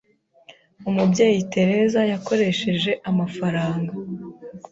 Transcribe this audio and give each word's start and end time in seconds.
Umubyeyi 0.89 1.39
Teresa 1.53 2.01
yakoresheje 2.11 2.91
amafaranga 3.09 3.93